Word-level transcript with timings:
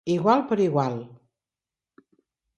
Igual 0.11 0.39
per 0.51 0.59
igual. 0.65 0.95